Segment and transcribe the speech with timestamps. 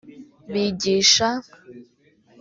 [0.51, 1.27] bigisha